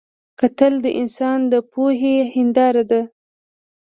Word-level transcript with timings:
کتل 0.39 0.73
د 0.85 0.87
انسان 1.01 1.39
د 1.51 1.53
پوهې 1.71 2.15
هنداره 2.35 2.83
ده 2.91 3.01